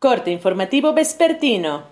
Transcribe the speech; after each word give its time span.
Corte 0.00 0.30
informativo 0.30 0.92
vespertino. 0.92 1.82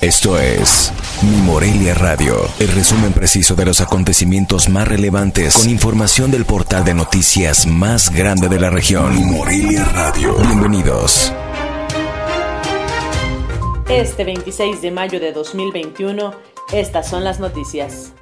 Esto 0.00 0.38
es 0.38 0.90
Mi 1.20 1.36
Morelia 1.42 1.92
Radio, 1.92 2.34
el 2.58 2.68
resumen 2.68 3.12
preciso 3.12 3.54
de 3.54 3.66
los 3.66 3.82
acontecimientos 3.82 4.70
más 4.70 4.88
relevantes 4.88 5.58
con 5.58 5.68
información 5.68 6.30
del 6.30 6.46
portal 6.46 6.86
de 6.86 6.94
noticias 6.94 7.66
más 7.66 8.10
grande 8.14 8.48
de 8.48 8.58
la 8.58 8.70
región. 8.70 9.14
Mi 9.14 9.30
Morelia 9.30 9.84
Radio. 9.84 10.36
Bienvenidos. 10.36 11.34
Este 13.90 14.24
26 14.24 14.80
de 14.80 14.90
mayo 14.90 15.20
de 15.20 15.32
2021, 15.32 16.32
estas 16.72 17.10
son 17.10 17.24
las 17.24 17.40
noticias. 17.40 18.14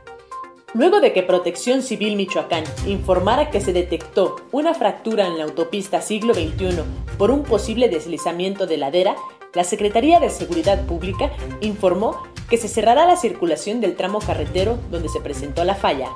Luego 0.74 1.00
de 1.00 1.12
que 1.12 1.22
Protección 1.22 1.82
Civil 1.82 2.16
Michoacán 2.16 2.64
informara 2.84 3.48
que 3.48 3.60
se 3.60 3.72
detectó 3.72 4.34
una 4.50 4.74
fractura 4.74 5.28
en 5.28 5.38
la 5.38 5.44
autopista 5.44 6.02
siglo 6.02 6.34
XXI 6.34 6.82
por 7.16 7.30
un 7.30 7.44
posible 7.44 7.88
deslizamiento 7.88 8.66
de 8.66 8.76
ladera, 8.76 9.14
la 9.54 9.62
Secretaría 9.62 10.18
de 10.18 10.30
Seguridad 10.30 10.84
Pública 10.84 11.30
informó 11.60 12.20
que 12.50 12.56
se 12.56 12.66
cerrará 12.66 13.06
la 13.06 13.16
circulación 13.16 13.80
del 13.80 13.94
tramo 13.94 14.18
carretero 14.18 14.76
donde 14.90 15.08
se 15.08 15.20
presentó 15.20 15.62
la 15.62 15.76
falla. 15.76 16.10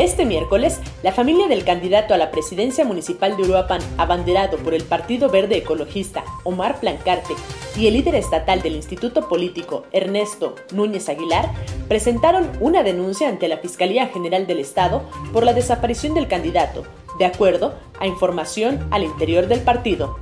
Este 0.00 0.24
miércoles, 0.24 0.80
la 1.02 1.12
familia 1.12 1.46
del 1.46 1.62
candidato 1.62 2.14
a 2.14 2.16
la 2.16 2.30
presidencia 2.30 2.86
municipal 2.86 3.36
de 3.36 3.42
Uruapan, 3.42 3.82
abanderado 3.98 4.56
por 4.56 4.72
el 4.72 4.82
Partido 4.82 5.28
Verde 5.28 5.58
Ecologista, 5.58 6.24
Omar 6.42 6.80
Plancarte, 6.80 7.34
y 7.76 7.86
el 7.86 7.92
líder 7.92 8.14
estatal 8.14 8.62
del 8.62 8.76
Instituto 8.76 9.28
Político, 9.28 9.84
Ernesto 9.92 10.54
Núñez 10.72 11.10
Aguilar, 11.10 11.50
presentaron 11.86 12.50
una 12.60 12.82
denuncia 12.82 13.28
ante 13.28 13.46
la 13.46 13.58
Fiscalía 13.58 14.06
General 14.06 14.46
del 14.46 14.60
Estado 14.60 15.02
por 15.34 15.44
la 15.44 15.52
desaparición 15.52 16.14
del 16.14 16.28
candidato, 16.28 16.84
de 17.18 17.26
acuerdo 17.26 17.74
a 18.00 18.06
información 18.06 18.88
al 18.90 19.04
interior 19.04 19.48
del 19.48 19.60
partido. 19.60 20.18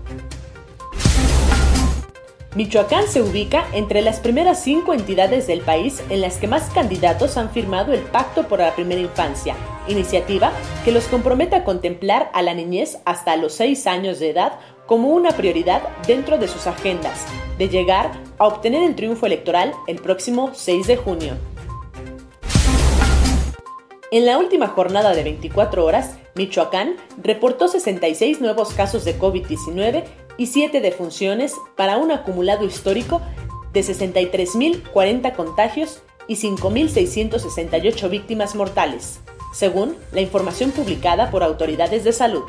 Michoacán 2.58 3.06
se 3.06 3.22
ubica 3.22 3.68
entre 3.73 4.02
las 4.02 4.18
primeras 4.18 4.60
cinco 4.64 4.92
entidades 4.92 5.46
del 5.46 5.60
país 5.60 6.02
en 6.10 6.20
las 6.20 6.38
que 6.38 6.48
más 6.48 6.70
candidatos 6.70 7.37
han 7.37 7.50
firmado 7.50 7.92
el 7.92 8.00
Pacto 8.00 8.48
por 8.48 8.59
la 8.59 8.74
Primera 8.74 9.00
Infancia, 9.00 9.54
iniciativa 9.87 10.50
que 10.84 10.90
los 10.90 11.04
compromete 11.04 11.54
a 11.54 11.62
contemplar 11.62 12.32
a 12.34 12.42
la 12.42 12.54
niñez 12.54 12.98
hasta 13.04 13.37
los 13.37 13.52
seis 13.52 13.87
años 13.87 14.18
de 14.18 14.30
edad 14.30 14.59
como 14.88 15.10
una 15.10 15.30
prioridad 15.37 15.82
dentro 16.09 16.37
de 16.37 16.48
sus 16.48 16.66
agendas, 16.66 17.26
de 17.59 17.68
llegar 17.68 18.10
a 18.38 18.48
obtener 18.48 18.82
el 18.82 18.96
triunfo 18.96 19.26
electoral 19.26 19.72
el 19.87 20.00
próximo 20.00 20.50
6 20.52 20.88
de 20.88 20.96
junio. 20.96 21.34
En 24.10 24.26
la 24.26 24.37
última 24.37 24.66
jornada 24.66 25.15
de 25.15 25.22
24 25.22 25.84
horas, 25.84 26.16
Michoacán 26.34 26.96
reportó 27.22 27.68
66 27.68 28.40
nuevos 28.40 28.74
casos 28.74 29.04
de 29.04 29.16
COVID-19 29.16 30.02
y 30.38 30.46
7 30.46 30.80
defunciones 30.80 31.52
para 31.76 31.98
un 31.98 32.10
acumulado 32.10 32.64
histórico 32.64 33.20
de 33.74 33.80
63.040 33.80 35.34
contagios 35.36 36.00
y 36.26 36.36
5.668 36.36 38.08
víctimas 38.08 38.54
mortales, 38.54 39.20
según 39.52 39.96
la 40.12 40.22
información 40.22 40.70
publicada 40.70 41.30
por 41.30 41.42
autoridades 41.42 42.04
de 42.04 42.12
salud. 42.12 42.44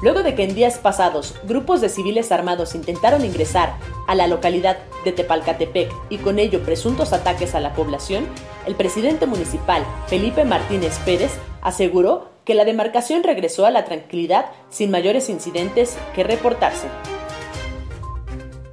Luego 0.00 0.22
de 0.22 0.36
que 0.36 0.44
en 0.44 0.54
días 0.54 0.78
pasados 0.78 1.34
grupos 1.44 1.80
de 1.80 1.88
civiles 1.88 2.30
armados 2.30 2.76
intentaron 2.76 3.24
ingresar 3.24 3.76
a 4.06 4.14
la 4.14 4.28
localidad 4.28 4.78
de 5.04 5.10
Tepalcatepec 5.10 5.92
y 6.08 6.18
con 6.18 6.38
ello 6.38 6.62
presuntos 6.62 7.12
ataques 7.12 7.56
a 7.56 7.60
la 7.60 7.74
población, 7.74 8.26
el 8.66 8.76
presidente 8.76 9.26
municipal, 9.26 9.84
Felipe 10.06 10.44
Martínez 10.44 10.98
Pérez, 11.04 11.32
aseguró 11.62 12.30
que 12.48 12.54
la 12.54 12.64
demarcación 12.64 13.22
regresó 13.24 13.66
a 13.66 13.70
la 13.70 13.84
tranquilidad 13.84 14.46
sin 14.70 14.90
mayores 14.90 15.28
incidentes 15.28 15.98
que 16.14 16.24
reportarse. 16.24 16.86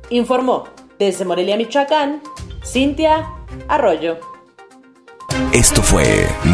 Informó 0.10 0.64
desde 0.98 1.26
Morelia, 1.26 1.58
Michoacán, 1.58 2.22
Cintia 2.64 3.28
Arroyo. 3.68 4.18
Esto 5.52 5.84
fue 5.84 6.06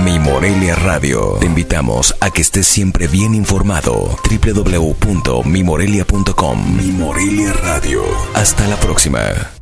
Mi 0.04 0.18
Morelia 0.18 0.74
Radio. 0.74 1.38
Te 1.40 1.46
invitamos 1.46 2.16
a 2.22 2.32
que 2.32 2.42
estés 2.42 2.66
siempre 2.66 3.06
bien 3.06 3.36
informado. 3.36 4.18
www.mimorelia.com 4.28 6.76
Mi 6.76 6.88
Morelia 6.88 7.53
Radio. 7.53 8.02
Hasta 8.34 8.68
la 8.68 8.78
próxima. 8.78 9.61